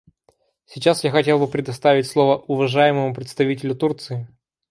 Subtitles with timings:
[0.65, 4.27] Сейчас я хотел бы предоставить слово уважаемому представителю Турции.